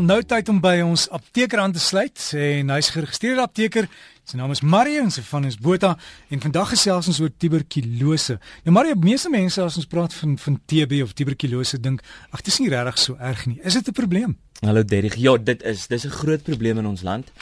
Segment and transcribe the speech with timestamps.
[0.00, 2.16] Nou tyd om by ons apteker aan te sluit.
[2.32, 3.88] En hy's geregistreerde apteker.
[4.30, 5.96] Sy naam is Mario en sy van is Botha
[6.30, 8.36] en vandag gesels ons oor tuberkulose.
[8.62, 12.52] Nou Mario, meeste mense as ons praat van van TB of tuberkulose dink, ag dit
[12.52, 13.58] is nie regtig so erg nie.
[13.66, 14.36] Is dit 'n probleem?
[14.62, 15.16] Hallo Derrick.
[15.18, 15.88] Ja, dit is.
[15.88, 17.32] Dis 'n groot probleem in ons land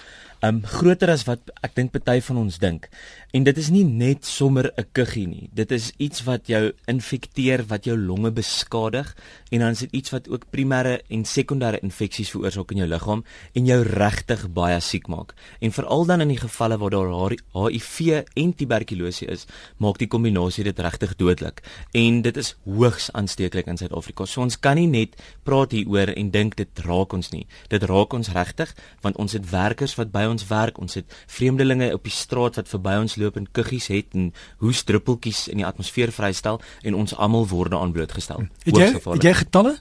[0.47, 2.87] um groter as wat ek dink party van ons dink.
[3.35, 5.51] En dit is nie net sommer 'n kuggie nie.
[5.53, 9.15] Dit is iets wat jou infekteer, wat jou longe beskadig
[9.51, 13.25] en dan is dit iets wat ook primêre en sekondêre infeksies veroorsaak in jou liggaam
[13.55, 15.35] en jou regtig baie siek maak.
[15.61, 19.47] En veral dan in die gevalle waar daar HIV en tuberkulose is,
[19.77, 21.63] maak die kombinasie dit regtig dodelik.
[21.93, 24.27] En dit is hoogs aansteeklik in Suid-Afrika.
[24.27, 27.47] So ons kan nie net praat hieroor en dink dit raak ons nie.
[27.73, 30.79] Dit raak ons regtig want ons het werkers wat by ons werk.
[30.79, 34.33] Ons het vreemdelinge op die straat wat verby ons loop en kuggies het en
[34.63, 38.49] hoes druppeltjies in die atmosfeer vrystel en ons almal word daaraan blootgestel.
[38.65, 39.79] Het jy het jy getalle?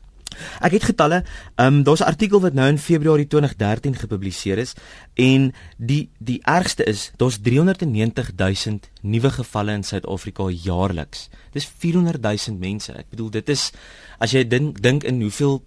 [0.61, 1.23] Ek het getalle.
[1.55, 4.73] Ehm um, daar's 'n artikel wat nou in Februarie 2013 gepubliseer is
[5.13, 11.29] en die die ergste is daar's 390 000 nuwe gevalle in Suid-Afrika jaarliks.
[11.51, 12.93] Dis 400 000 mense.
[12.93, 13.71] Ek bedoel dit is
[14.19, 15.63] as jy dink dink in hoeveel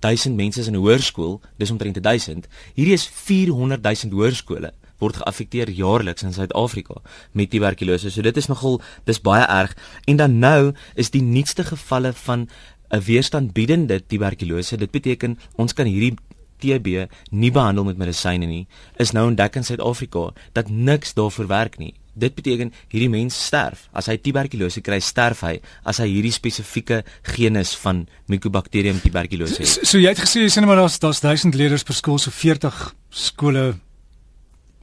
[0.00, 2.48] 1000 mense in 'n hoërskool, dis omtrent 1000.
[2.74, 7.00] Hierdie is 400 000 hoërskole word geaffekteer jaarliks in Suid-Afrika
[7.32, 8.10] met tuberkulose.
[8.10, 9.76] So dit is nogal dis baie erg.
[10.06, 12.48] En dan nou is die nuutste gevalle van
[12.90, 14.76] 'n weerstandbiedende tuberkulose.
[14.76, 16.16] Dit beteken ons kan hierdie
[16.58, 18.66] TB nie behandel met medisyne nie.
[18.96, 23.86] Is nou ontdek in Suid-Afrika dat niks daarvoor werk nie dit beteken hierdie mens sterf.
[23.96, 25.56] As hy tuberkulose kry, sterf hy
[25.88, 29.72] as hy hierdie spesifieke genus van Mycobacterium tuberculosis het.
[29.74, 32.32] So, so jy het gesê jy net maar daar's daar's 1000 leerders per skool so
[32.34, 32.80] 40
[33.26, 33.66] skole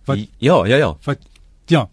[0.08, 0.94] wat Ja, ja, ja.
[1.06, 1.22] Wat
[1.72, 1.88] ja.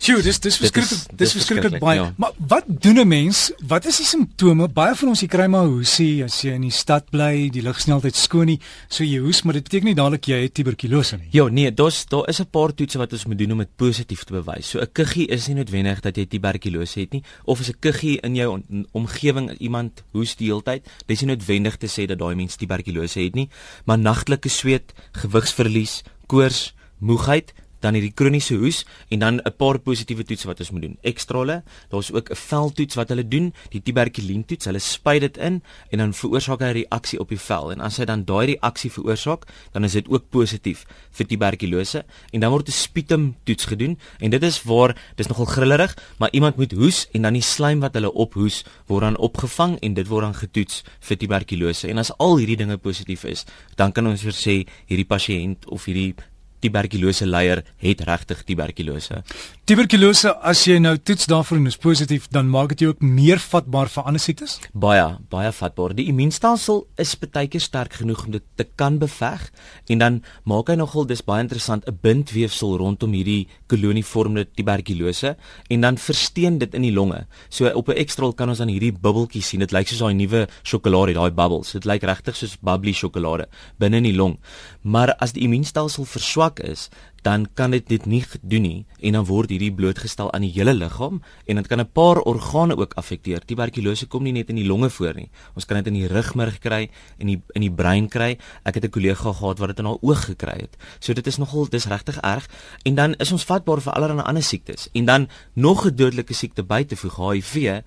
[0.00, 1.98] Sjoe, dis dis verskriklik dis verskriklik baie.
[1.98, 2.06] Ja.
[2.16, 3.52] Maar wat doen 'n mens?
[3.68, 4.68] Wat is die simptome?
[4.68, 8.16] Baie van ons jy kry maar hoesie as jy in die stad bly, die lugsnelheid
[8.16, 11.28] skoon nie, so jy hoes, maar dit beteken nie dadelik jy het tuberkulose nie.
[11.32, 14.24] Ja, nee, daar's daar is 'n paar toetse wat ons moet doen om dit positief
[14.24, 14.70] te bewys.
[14.70, 18.20] So 'n kuggie is nie noodwendig dat jy tuberkulose het nie, of as 'n kuggie
[18.22, 18.62] in jou
[18.92, 23.20] omgewing iemand hoes die hele tyd, dis nie noodwendig te sê dat daai mens tuberkulose
[23.20, 23.50] het nie,
[23.84, 30.24] maar nagtelike sweet, gewigsverlies, koors, moegheid dan hierdie kroniese hoes en dan 'n paar positiewe
[30.24, 30.98] toetse wat ons moet doen.
[31.02, 34.64] Ekstrale, daar's ook 'n veldtoets wat hulle doen, die tuberkulien toets.
[34.64, 37.96] Hulle spuit dit in en dan veroorsaak hy 'n reaksie op die vel en as
[37.96, 42.68] hy dan daai reaksie veroorsaak, dan is dit ook positief vir tuberkulose en dan word
[42.68, 47.08] 'n sputum toets gedoen en dit is waar dis nogal grillerig, maar iemand moet hoes
[47.12, 50.84] en dan die slijm wat hulle ophoes word dan opgevang en dit word dan getoets
[51.00, 51.88] vir tuberkulose.
[51.88, 53.44] En as al hierdie dinge positief is,
[53.76, 56.14] dan kan ons sê hierdie pasiënt of hierdie
[56.60, 59.22] tuberkulose leier het regtig tuberkulose.
[59.70, 63.38] Tuberkulose as jy nou toets daarvoor en is positief, dan maak dit jou ook meer
[63.38, 64.56] vatbaar vir ander siektes?
[64.72, 65.94] Baie, baie vatbaar.
[65.94, 69.46] Die immuunstelsel is baie keer sterk genoeg om dit te kan beveg
[69.92, 75.36] en dan maak hy nogal dis baie interessant 'n bindweefsel rondom hierdie kolonievormende tuberkulose
[75.70, 77.26] en dan versteen dit in die longe.
[77.48, 79.60] So op 'n ekstraal kan ons dan hierdie bubbeltjies sien.
[79.60, 81.72] Dit lyk soos daai nuwe sjokolade, daai bubbles.
[81.72, 83.46] Dit lyk regtig soos bubbly sjokolade
[83.78, 84.38] binne in die long.
[84.82, 86.90] Maar as die immuunstelsel verswak swak is,
[87.22, 90.72] dan kan dit dit nie doen nie en dan word hierdie blootgestel aan die hele
[90.72, 93.44] liggaam en dit kan 'n paar organe ook affekteer.
[93.44, 95.30] Tuberkulose kom nie net in die longe voor nie.
[95.54, 98.38] Ons kan dit in die rugmerg kry en in die in die brein kry.
[98.64, 100.76] Ek het 'n kollega gehad wat dit in haar oog gekry het.
[100.98, 102.48] So dit is nogal dis regtig erg
[102.84, 104.88] en dan is ons vatbaar vir allerlei ander siektes.
[104.94, 107.82] En dan nog 'n dodelike siekte by te voeg, HIV.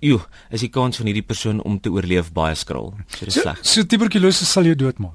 [0.00, 0.20] Jo,
[0.50, 2.94] is die kans van hierdie persoon om te oorleef baie skraal.
[3.06, 3.58] So dis sleg.
[3.62, 5.14] So, so tuberkulose sal jou doodmaak.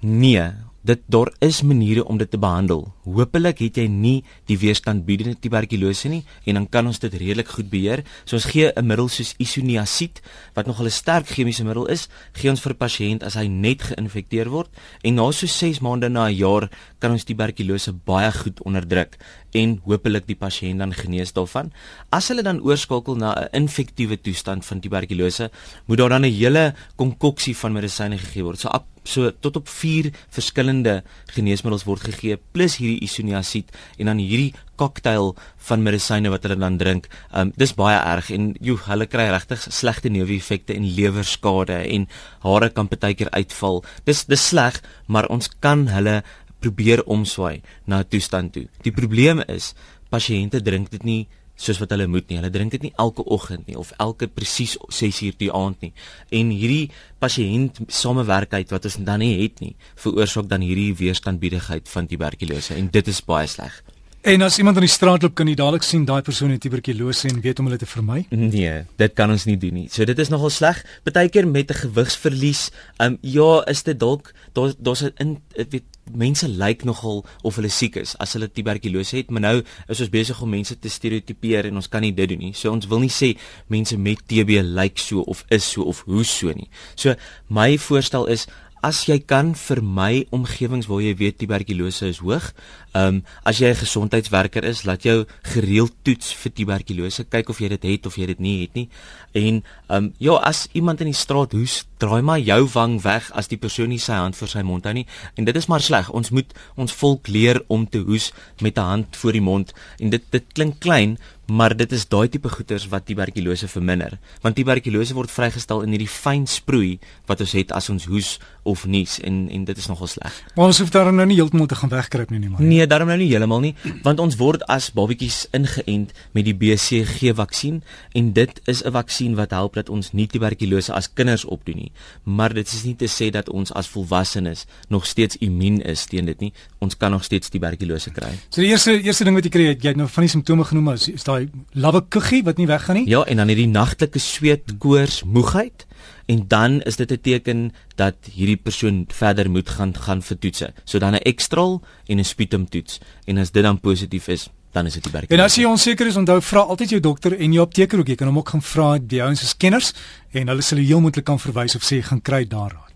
[0.00, 0.52] Nee,
[0.88, 2.86] dit daar is maniere om dit te behandel.
[3.04, 7.68] Hoopelik het jy nie die weerstandbiedende tuberkulose nie en dan kan ons dit redelik goed
[7.72, 8.04] beheer.
[8.24, 10.22] So ons gee 'n middel soos isoniazid
[10.54, 13.82] wat nogal 'n sterk chemiese middel is, gee ons vir 'n pasiënt as hy net
[13.82, 14.70] geïnfekteer word
[15.04, 19.18] en na so 6 maande na 'n jaar kan ons tuberkulose baie goed onderdruk
[19.52, 21.72] en hopelik die pasiënt dan genees daarvan.
[22.10, 25.50] As hulle dan oorskakel na 'n infektiewe toestand van tuberkulose,
[25.86, 28.58] moet daar dan 'n hele konkoksie van medisyne gegee word.
[28.58, 28.68] So
[29.08, 31.00] so tot op 4 verskillende
[31.32, 35.32] geneesmiddels word gegee plus hierdie isoniazid en dan hierdie koktail
[35.68, 37.08] van medisyne wat hulle dan drink.
[37.34, 42.06] Um dis baie erg en jo, hulle kry regtig slegte neeweffekte en lewerskade en
[42.44, 43.82] hare kan partykeer uitval.
[44.06, 46.20] Dis dis sleg, maar ons kan hulle
[46.62, 48.66] probeer omswaai na 'n toestand toe.
[48.82, 49.74] Die probleem is
[50.10, 51.28] pasiënte drink dit nie
[51.58, 52.38] soos wat hulle moet nie.
[52.38, 55.92] Hulle drink dit nie elke oggend nie of elke presies 6 uur die aand nie.
[56.30, 56.88] En hierdie
[57.22, 62.90] pasiënt samewerkheid wat ons dan nie het nie, veroorsaak dan hierdie weerstandbiedigheid van tuberkulose en
[62.94, 63.82] dit is baie sleg.
[64.28, 67.30] En as iemand aan die straat loop kan jy dadelik sien daai persoon het tuberkulose
[67.30, 68.24] en weet om hulle te vermy?
[68.34, 69.86] Nee, dit kan ons nie doen nie.
[69.94, 70.80] So dit is nogal sleg.
[71.06, 75.84] Partykeer met 'n gewigsverlies, ehm um, ja, is dit dalk daar daar's 'n weet
[76.16, 79.56] mense lyk nogal of hulle siek is as hulle tuberkulose het, maar nou
[79.88, 82.54] is ons besig om mense te stereotipeer en ons kan nie dit doen nie.
[82.56, 83.34] So ons wil nie sê
[83.72, 86.70] mense met TB lyk so of is so of hoe so nie.
[86.96, 87.14] So
[87.48, 88.46] my voorstel is
[88.82, 92.52] as jy kan vermy omgewings waar jy weet tuberkulose is hoog.
[92.94, 97.60] Ehm um, as jy 'n gesondheidswerker is, laat jou gereeld toets vir tuberkulose, kyk of
[97.60, 98.88] jy dit het of jy dit nie het nie.
[99.32, 103.30] En ehm um, ja, as iemand in die straat hoes, draai maar jou wang weg
[103.32, 105.06] as die persoon nie sy hand voor sy mond hou nie.
[105.34, 106.10] En dit is maar sleg.
[106.10, 109.72] Ons moet ons volk leer om te hoes met 'n hand voor die mond.
[109.98, 114.56] En dit dit klink klein, maar dit is daai tipe goeters wat tuberkulose verminder want
[114.58, 116.98] tuberkulose word vrygestel in hierdie fyn sproei
[117.30, 118.36] wat ons het as ons hoes
[118.68, 120.34] of nies en en dit is nogal sleg.
[120.56, 122.60] Maar ons hoef daarom nou nie heeltemal te gaan wegkruip nie nie maar.
[122.62, 123.74] Nee, daarom nou nie heeltemal nie
[124.04, 127.80] want ons word as babatjies ingeënt met die BCG vaksin
[128.18, 131.92] en dit is 'n vaksin wat help dat ons nie tuberkulose as kinders opdoen nie.
[132.24, 136.26] Maar dit is nie te sê dat ons as volwassenes nog steeds immuun is teen
[136.26, 136.52] dit nie.
[136.78, 138.32] Ons kan nog steeds tuberkulose kry.
[138.48, 140.92] So die eerste eerste ding wat jy kry, jy het nou van die simptome genoem
[140.92, 141.37] is, is daai
[141.72, 143.08] lawwe kuggie wat nie weggaan nie.
[143.08, 145.86] Ja, en dan hierdie nagtelike sweet, koors, moegheid
[146.28, 150.72] en dan is dit 'n teken dat hierdie persoon verder moet gaan gaan vir toetse.
[150.84, 154.94] So dan 'n ekstraal en 'n sputumtoets en as dit dan positief is, dan is
[154.94, 155.30] dit die werk.
[155.30, 158.08] En as jy onseker is, onthou vra altyd jou dokter en jou apteker ook.
[158.08, 159.92] Jy kan hom ook gaan vra by ons as kenners
[160.32, 162.88] en hulle sal jou heel moontlik kan verwys of sê gaan kry daar raad.